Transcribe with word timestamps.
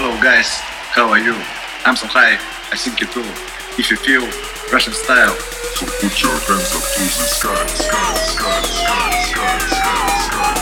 Hello 0.00 0.14
guys, 0.22 0.62
how 0.94 1.10
are 1.10 1.18
you? 1.18 1.34
I'm 1.84 1.96
so 1.96 2.06
high, 2.06 2.38
I 2.70 2.76
think 2.76 3.00
you 3.00 3.08
too. 3.08 3.26
If 3.76 3.90
you 3.90 3.96
feel 3.96 4.22
Russian 4.72 4.92
style, 4.92 5.34
so 5.74 5.86
put 5.98 6.22
your 6.22 6.30
hands 6.46 6.70
up 6.70 6.86
to 6.86 7.02
the 7.02 7.26
sky, 7.26 7.66
sky, 7.66 8.14
sky, 8.30 8.62
sky, 8.78 9.10
sky, 9.26 9.58
sky, 9.66 10.22
sky, 10.22 10.54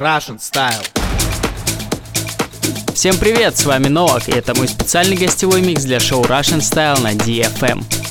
Russian 0.00 0.38
Style. 0.38 0.86
Всем 2.94 3.18
привет, 3.18 3.58
с 3.58 3.64
вами 3.64 3.88
Новак, 3.88 4.28
и 4.28 4.30
это 4.30 4.54
мой 4.54 4.68
специальный 4.68 5.16
гостевой 5.16 5.62
микс 5.62 5.82
для 5.82 5.98
шоу 5.98 6.22
Russian 6.22 6.60
Style 6.60 7.00
на 7.00 7.14
DFM. 7.14 8.01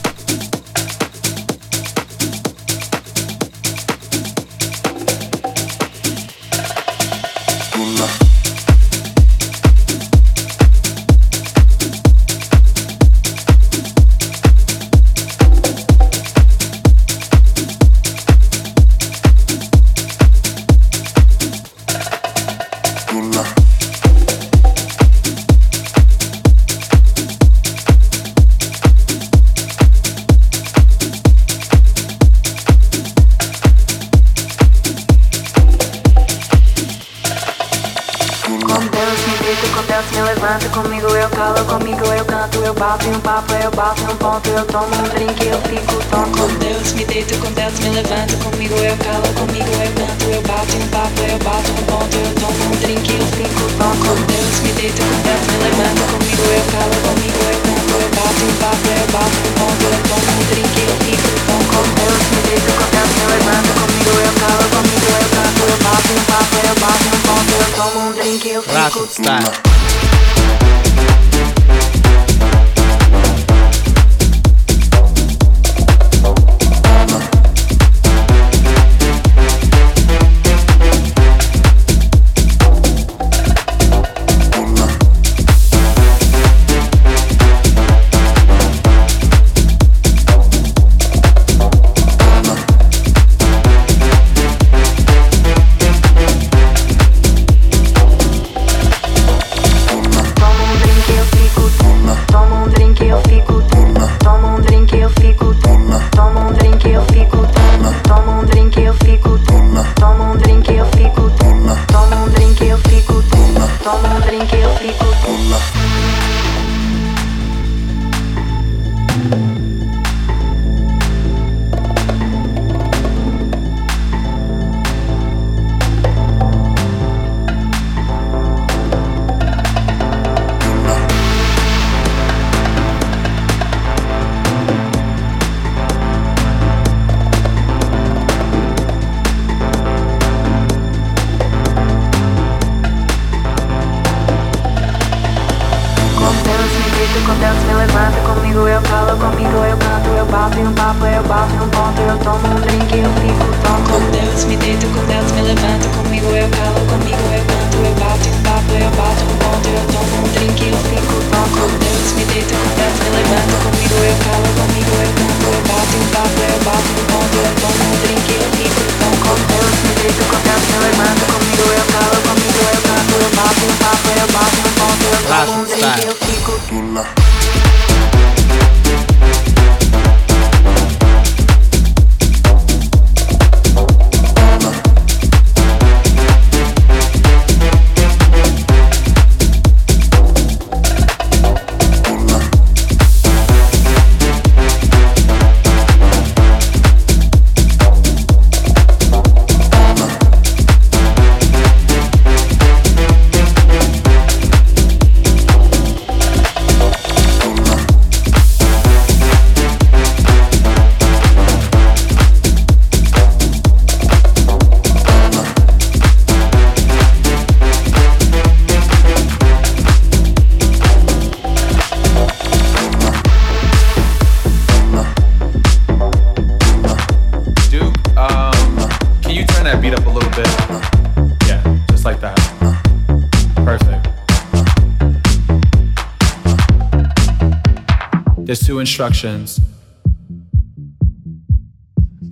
Instructions 239.02 239.60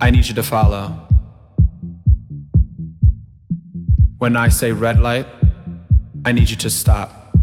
I 0.00 0.10
need 0.12 0.26
you 0.28 0.34
to 0.34 0.42
follow. 0.42 1.08
When 4.18 4.36
I 4.36 4.48
say 4.50 4.70
red 4.70 5.00
light, 5.00 5.26
I 6.24 6.30
need 6.30 6.48
you 6.48 6.56
to 6.56 6.70
stop. 6.70 7.36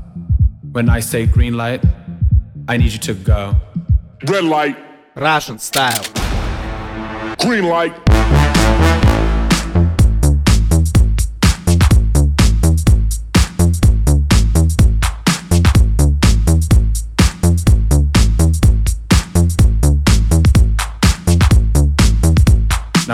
When 0.71 0.87
I 0.89 1.01
say 1.01 1.25
green 1.25 1.57
light, 1.57 1.83
I 2.69 2.77
need 2.77 2.93
you 2.93 2.99
to 2.99 3.13
go. 3.13 3.55
Red 4.25 4.45
light. 4.45 4.77
Russian 5.15 5.59
style. 5.59 6.05
Green 7.37 7.65
light. 7.65 8.06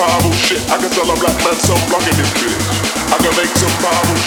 Bible 0.00 0.32
shit. 0.32 0.64
I 0.72 0.80
can 0.80 0.88
tell 0.88 1.04
I'm 1.12 1.18
black, 1.20 1.36
man, 1.44 1.52
so 1.60 1.74
this 1.76 2.32
bitch. 2.40 2.56
I 3.12 3.20
can 3.20 3.36
make 3.36 3.52
some 3.52 3.68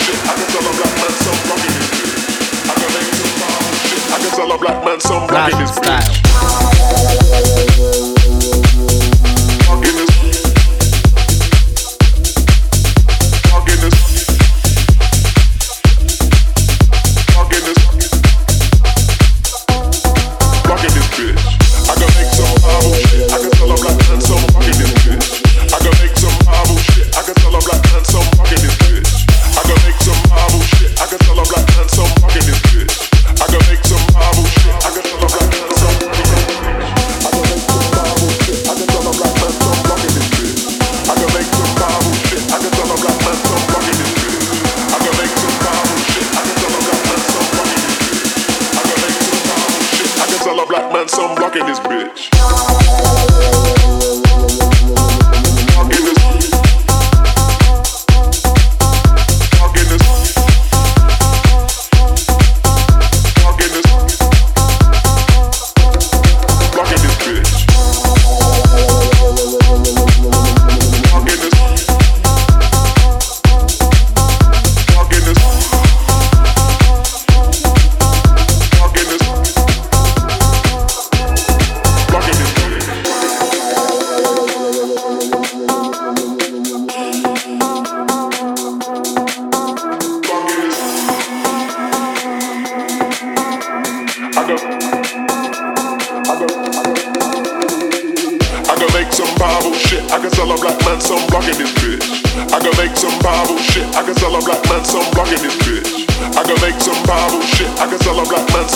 shit. 0.06 0.14
I 0.30 0.38
can 0.38 0.46
tell 0.54 0.62
I'm 0.70 0.78
black, 0.78 0.94
man, 1.02 1.10
so 1.18 1.34
this 1.34 1.90
bitch. 1.98 2.70
I 2.70 2.74
can 2.78 2.94
make 2.94 3.10
some 3.18 3.34
shit. 3.82 3.98
I 4.14 4.22
can 4.22 4.30
tell 4.38 4.52
I'm 4.54 4.60
black, 4.62 4.86
man, 4.86 5.00
so 5.02 5.26
this 5.58 5.74
bitch. 5.80 7.73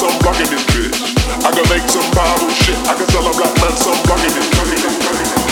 some 0.09 0.19
rock 0.25 0.39
in 0.39 0.49
this 0.49 0.63
bitch. 0.65 1.17
I 1.43 1.51
can 1.51 1.67
make 1.69 1.87
some 1.89 2.07
Bible 2.11 2.49
shit. 2.49 2.77
I 2.87 2.95
can 2.95 3.07
celebrate, 3.07 3.53
let 3.61 3.73
some 3.77 3.97
rock 4.07 4.23
in 4.23 4.33
this 4.33 4.47
bitch. 4.49 5.46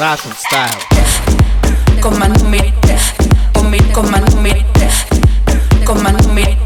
Russian 0.00 0.32
style. 0.32 0.80
Command 2.00 2.42
me, 2.50 2.72
commit, 3.52 3.92
command 3.92 4.34
me, 4.42 4.64
command 5.84 6.26
me, 6.32 6.56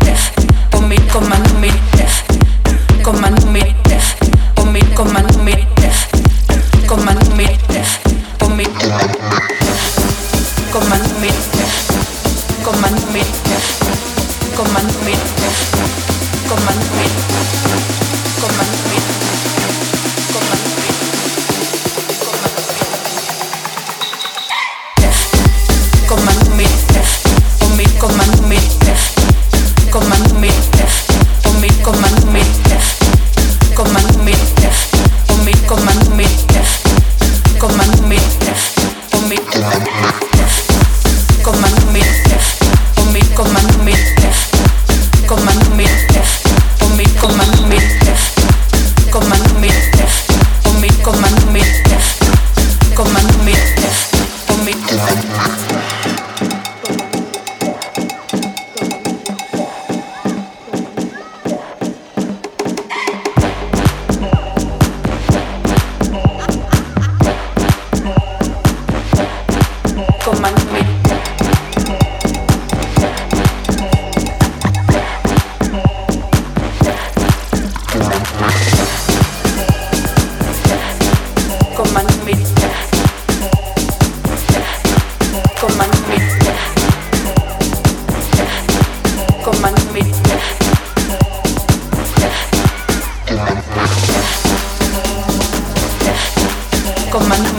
commit, 0.71 1.03
command 1.11 1.61
me, 1.61 1.71
command 3.03 3.53
me. 3.53 3.84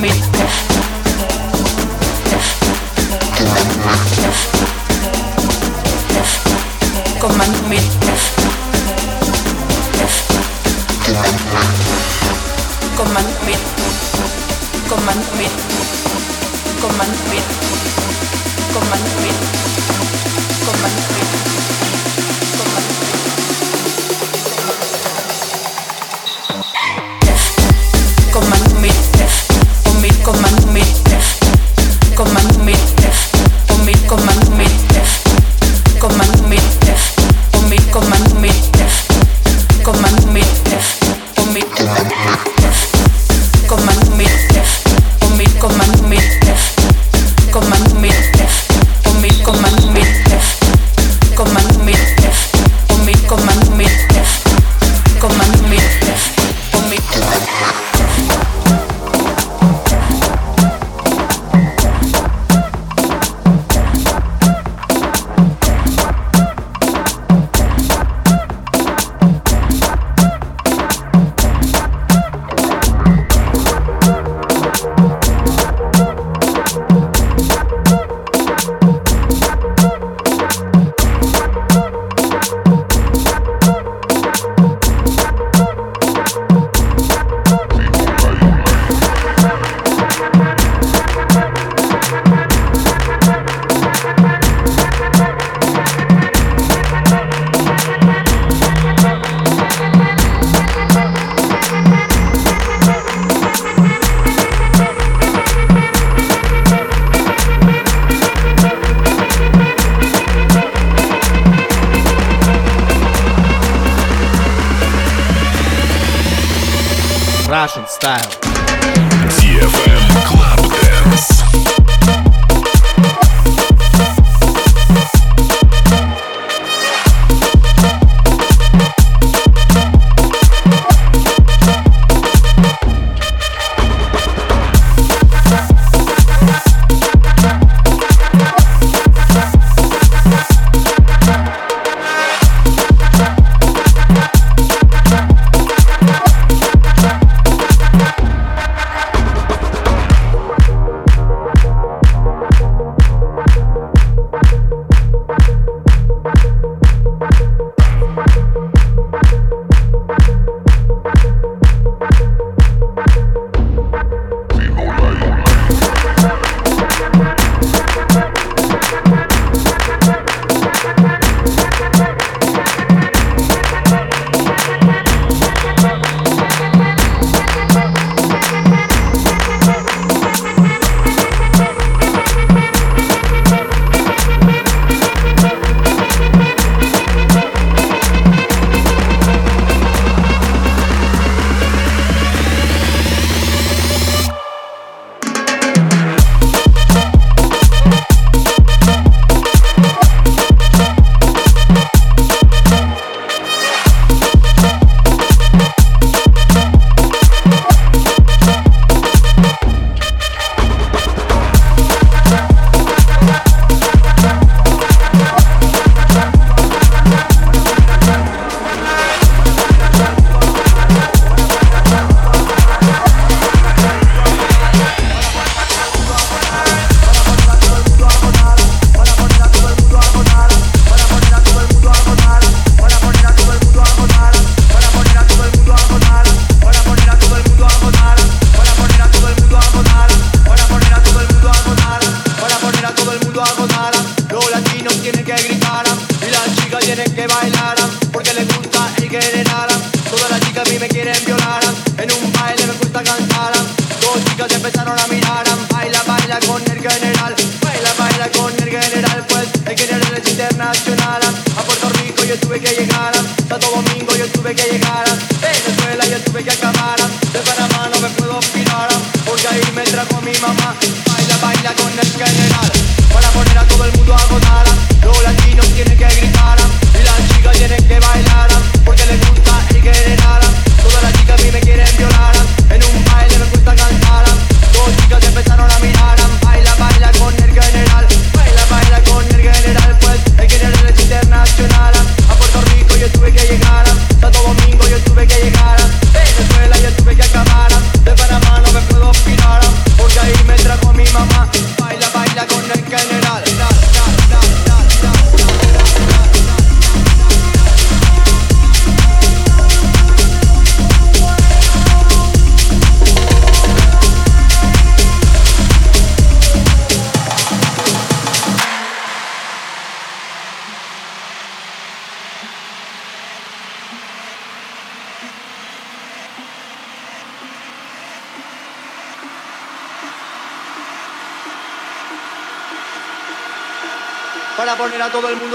me. 0.06 0.35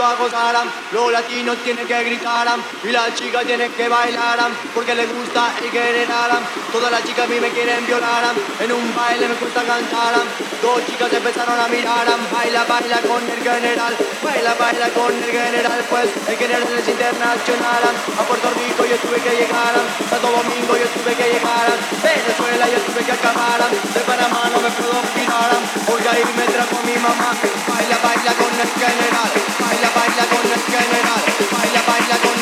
Eduardo 0.01 0.31
Zara. 0.31 0.60
los 0.93 1.13
latinos 1.13 1.57
tienen 1.65 1.87
que 1.87 2.05
gritar 2.05 2.49
y 2.85 2.89
las 2.91 3.15
chicas 3.15 3.45
tienen 3.45 3.71
que 3.73 3.89
bailar 3.89 4.39
porque 4.75 4.95
les 4.95 5.09
gusta 5.13 5.53
el 5.63 5.71
general. 5.71 6.31
Todas 6.73 6.91
las 6.91 7.05
chicas 7.05 7.25
a 7.25 7.29
mí 7.29 7.41
me 7.41 7.49
quieren 7.51 7.87
violar, 7.87 8.35
en 8.61 8.73
un 8.73 8.95
baile 8.95 9.29
me 9.29 9.35
gusta 9.35 9.63
cantar. 9.63 10.15
Dos 10.63 10.87
chicas 10.87 11.13
empezaron 11.13 11.59
a 11.59 11.69
mirar, 11.69 12.07
baila, 12.33 12.65
baila 12.65 12.99
con 13.01 13.23
el 13.25 13.43
general, 13.43 13.95
baila, 14.23 14.55
baila 14.55 14.89
con 14.91 15.13
el 15.13 15.31
general, 15.31 15.81
pues 15.89 16.09
el 16.29 16.37
general 16.37 16.79
es 16.79 16.89
internacional. 16.89 17.83
A 18.19 18.23
Puerto 18.23 18.49
Rico 18.51 18.85
yo 18.85 18.97
tuve 18.99 19.19
que 19.21 19.31
llegar, 19.31 19.75
Santo 20.09 20.29
Domingo 20.31 20.77
yo 20.77 20.87
tuve 20.95 21.15
que 21.15 21.27
llegar, 21.33 21.67
Venezuela 22.03 22.65
yo 22.69 22.79
tuve 22.87 23.03
que 23.05 23.13
acabar, 23.13 23.61
de 23.71 24.01
Panamá 24.01 24.43
no 24.53 24.61
me 24.61 24.71
puedo 24.71 25.01
tirar, 25.17 25.51
porque 25.87 26.09
ahí 26.09 26.23
me 26.37 26.47
trajo 26.53 26.77
mi 26.85 26.97
mamá. 27.01 27.31
Baila, 27.69 27.97
baila 28.05 28.33
con 28.37 28.53
el 28.53 28.71
general, 28.77 29.31
baila, 29.61 29.89
baila 29.97 30.25
con 30.29 30.45
el 30.53 30.60
general, 30.69 31.23
baila, 31.51 31.83
baila 31.87 32.17
con 32.21 32.39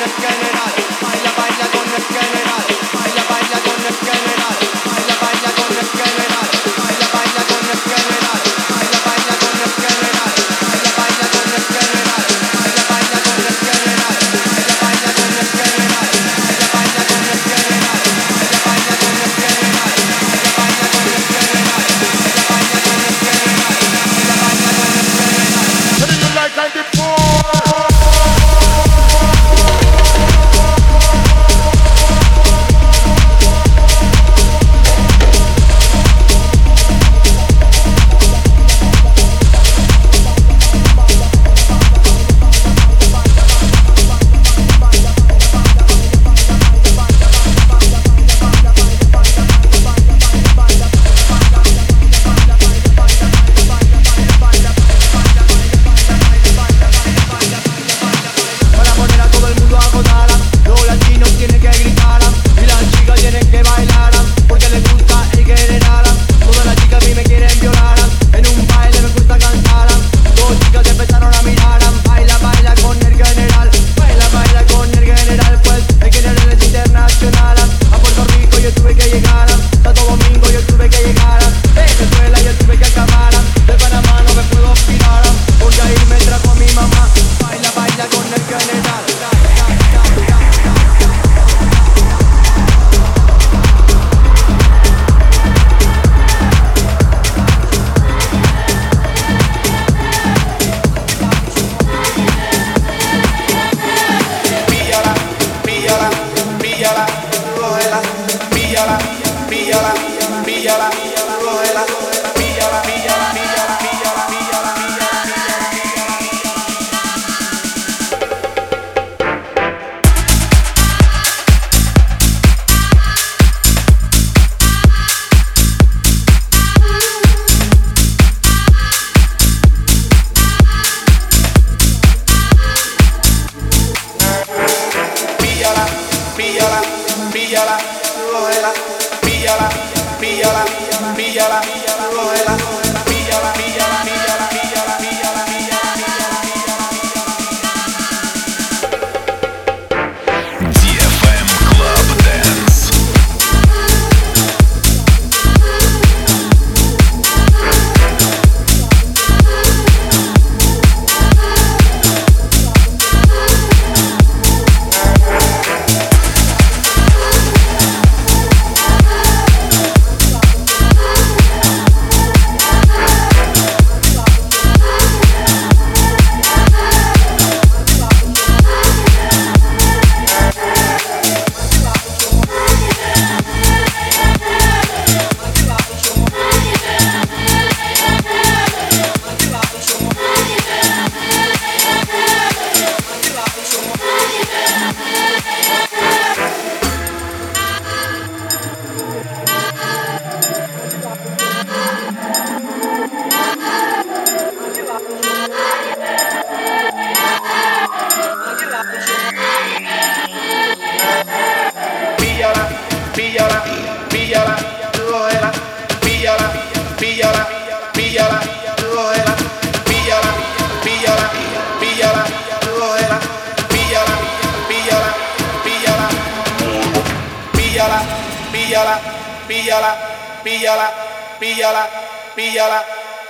el 3.86 3.96
general. 3.96 4.67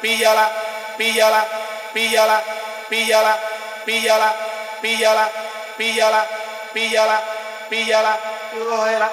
píllala, 0.09 0.51
píllala, 0.97 1.47
píllala, 1.93 2.43
píllala, 2.89 3.39
píllala, 3.85 4.35
píllala, 4.81 5.31
píllala, 5.77 6.27
píllala, 6.73 7.23
píllala, 7.69 8.13
tú 8.51 8.59
cógela, 8.69 9.09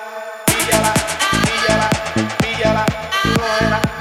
píllala, 0.46 0.94
píllala, 1.46 1.90
píllala, 2.40 2.86
tú 3.24 3.30
cógela. 3.42 3.95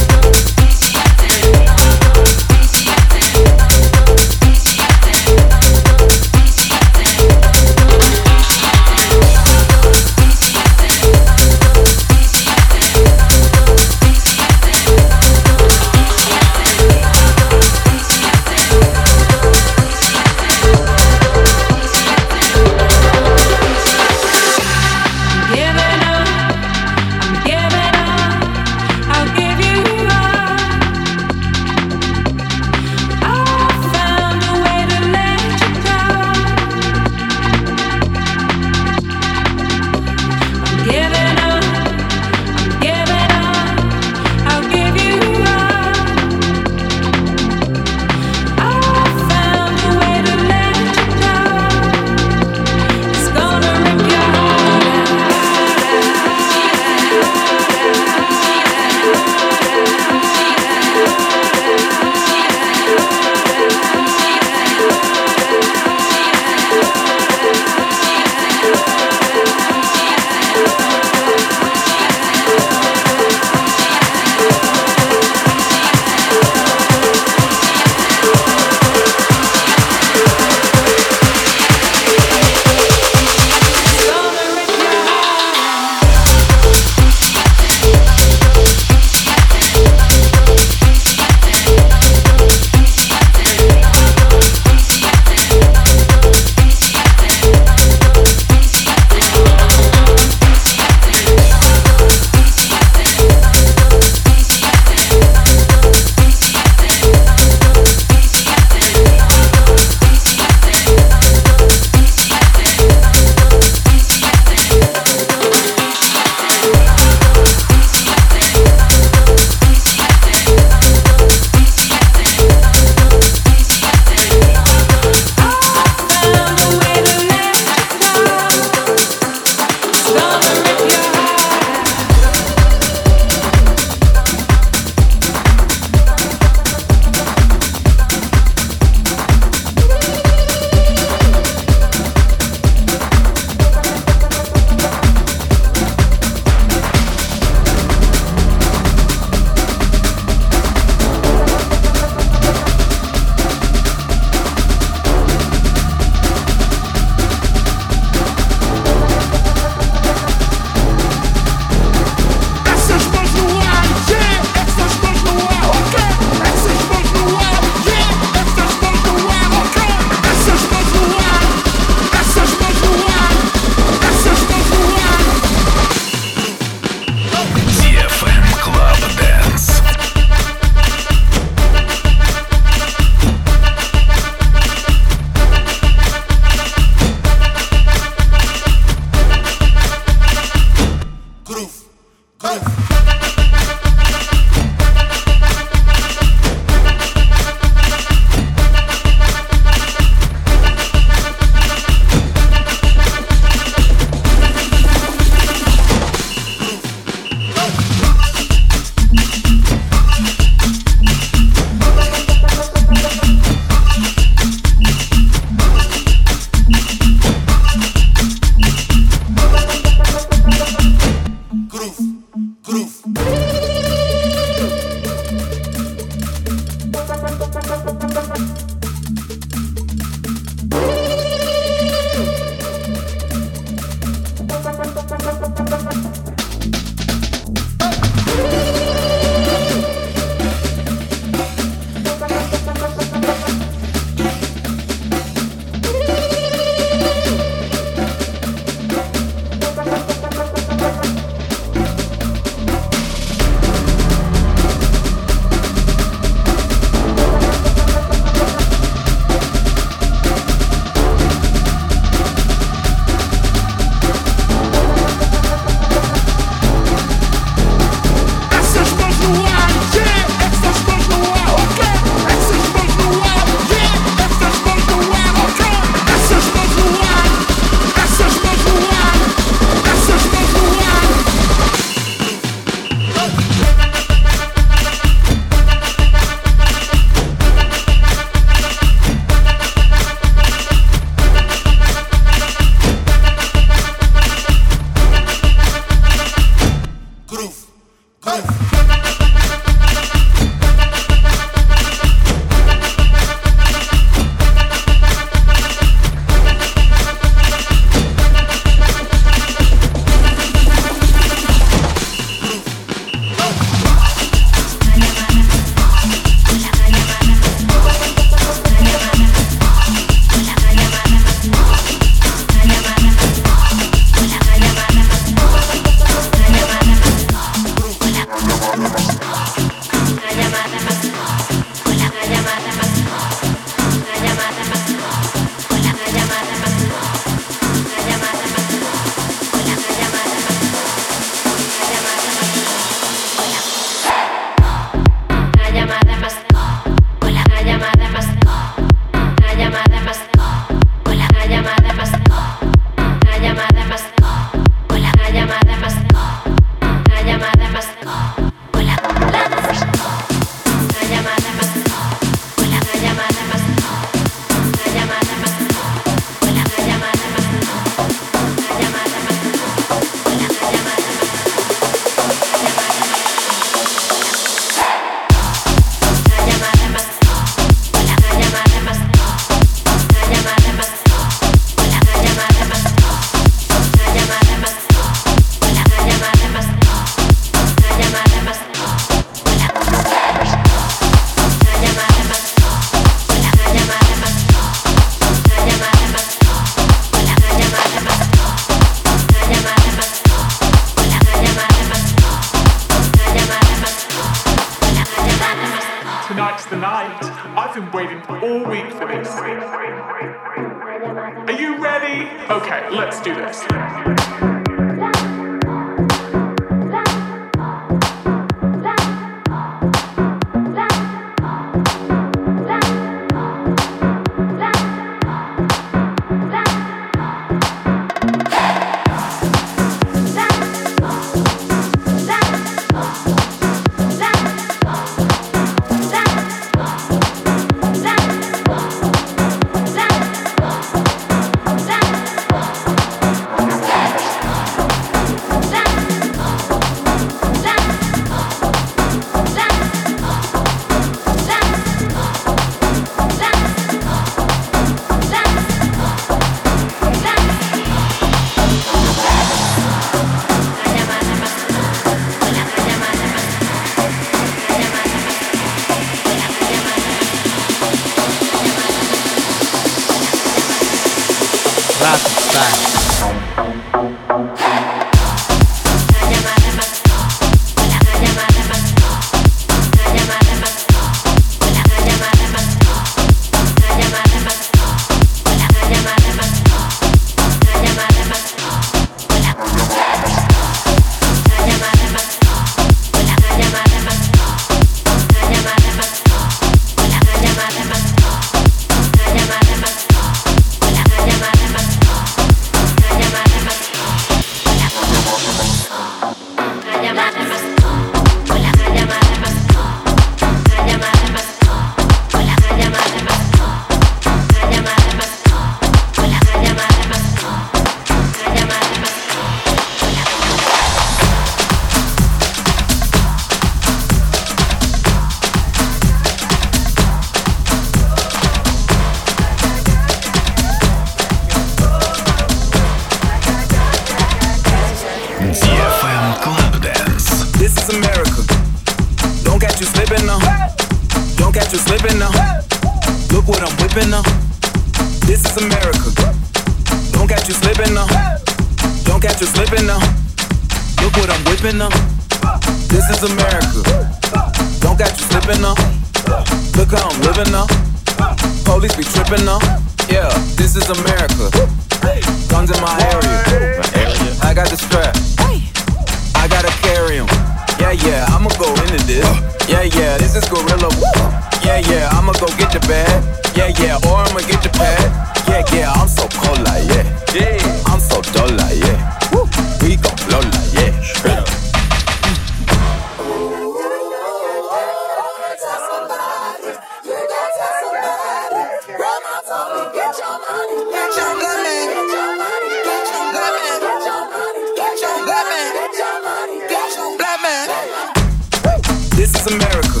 Is 599.46 599.52
America. 599.52 600.00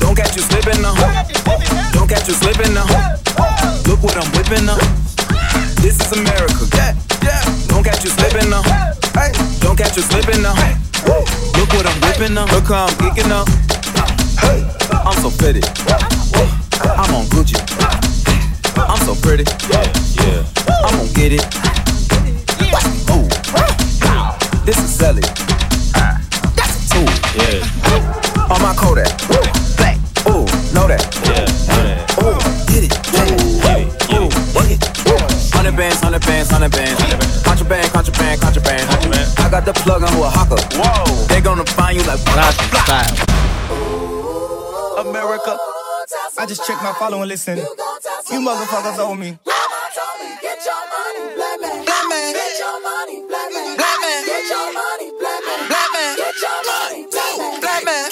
Don't 0.00 0.16
catch 0.16 0.36
you 0.36 0.42
slipping 0.42 0.80
now. 0.82 0.94
Don't 1.92 2.08
catch 2.08 2.28
you 2.28 2.34
slipping 2.34 2.74
now. 2.74 2.86
Look 3.86 4.02
what 4.02 4.16
I'm 4.16 4.30
whipping 4.32 4.66
now. 4.66 4.78
This 5.80 6.00
is 6.00 6.12
America. 6.12 6.66
Don't 7.68 7.84
catch 7.84 8.04
you 8.04 8.10
slipping 8.10 8.50
now. 8.50 8.62
Don't 9.60 9.76
catch 9.76 9.96
you 9.96 10.02
slipping 10.02 10.42
now. 10.42 10.54
Look 11.56 11.72
what 11.74 11.86
I'm 11.86 12.00
whipping 12.02 12.34
now. 12.34 12.46
Look 12.46 12.68
how 12.68 12.86
I'm 12.86 12.94
geeking 12.98 13.28
now. 13.28 13.44
I'm 15.04 15.16
so 15.20 15.30
pretty. 15.30 15.62
I'm 16.82 17.14
on 17.14 17.26
Gucci. 17.26 17.58
I'm 18.76 18.98
so 19.06 19.14
pretty. 19.14 19.44
Yeah, 19.70 19.86
yeah. 20.24 20.44
I'm 20.84 20.96
gonna 20.96 21.12
get 21.14 21.32
it. 21.32 21.46
This 24.64 24.78
is 24.78 24.94
Sally. 24.94 25.22
That's 26.56 26.90
a 26.90 26.94
tool. 26.94 27.08
Yeah. 27.34 27.81
On 28.52 28.60
my 28.60 28.74
Kodak. 28.76 29.08
Black. 29.80 29.96
Ooh, 30.28 30.44
know 30.76 30.84
that. 30.84 31.00
Yeah, 31.24 32.20
Ooh, 32.20 32.36
get 32.68 32.84
it. 32.84 32.92
Yeah. 33.16 34.12
Ooh, 34.12 34.28
work 34.52 34.68
it. 34.68 34.84
Hundred 35.56 35.74
bands, 35.74 36.00
hundred 36.00 36.20
bands, 36.26 36.50
hundred 36.50 36.70
bands. 36.72 37.00
Contraband, 37.42 37.88
contraband, 37.90 38.40
contraband. 38.42 38.84
I 39.40 39.48
got 39.48 39.64
the 39.64 39.72
plug 39.72 40.02
on 40.02 40.12
Oaxaca. 40.20 40.60
Whoa. 40.76 41.26
They 41.28 41.40
gonna 41.40 41.64
find 41.64 41.96
you 41.96 42.04
like 42.04 42.20
Russian 42.28 42.68
Style. 42.84 43.16
America. 45.00 45.56
I 46.36 46.44
just 46.44 46.66
checked 46.66 46.82
my 46.82 46.92
follow 46.92 47.20
and 47.22 47.28
listen. 47.28 47.56
You 47.56 48.40
motherfuckers 48.44 48.98
owe 48.98 49.14
me. 49.14 49.38
Get 50.42 50.60
your 50.68 50.82
money, 50.92 51.34
black 51.36 51.56
man. 51.58 51.84
Black 51.88 52.04
man. 52.10 52.32
Get 52.36 52.58
your 52.60 52.76
money, 52.84 53.16
black 53.28 53.48
man. 53.48 53.76
Black 53.80 53.96
man. 54.04 54.20
Get 54.28 54.44
your 54.44 54.72
money, 54.76 55.08
black 55.16 55.40
man. 55.40 55.68
Black 55.72 55.88
man. 55.96 56.16
Get 56.20 56.36
your 56.36 56.60
money, 56.68 57.06
black 57.08 57.38
man. 57.38 57.60
Black 57.62 57.84
man. 57.84 58.11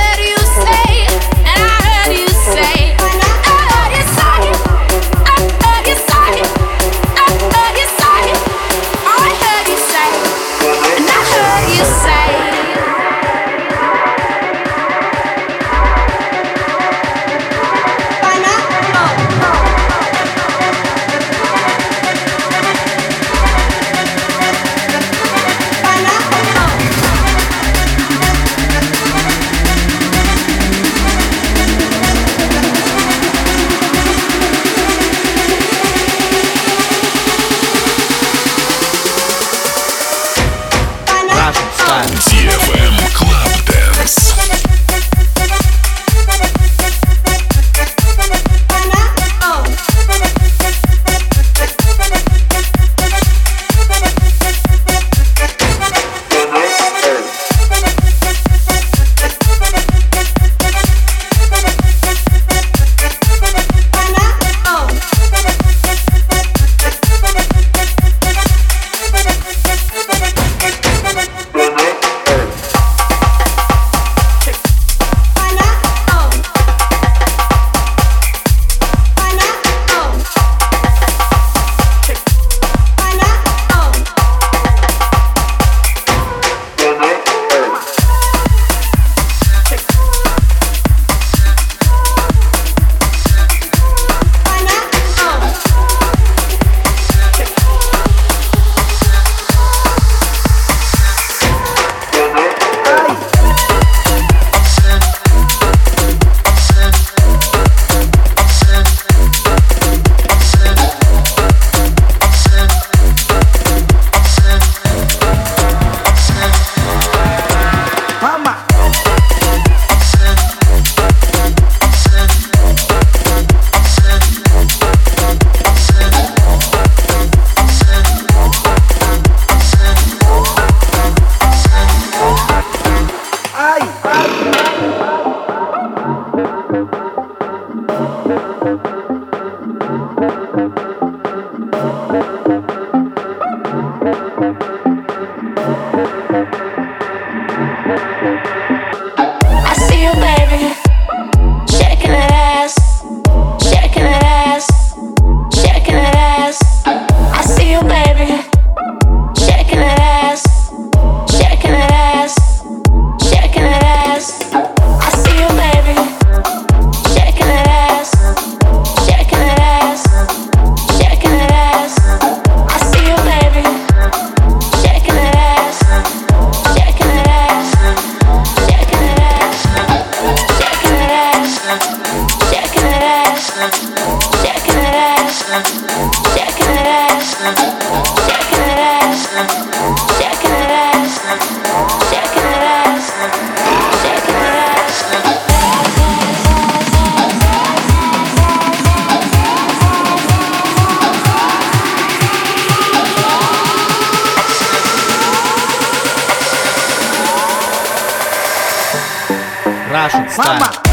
Russian 209.91 210.29
style. 210.29 210.90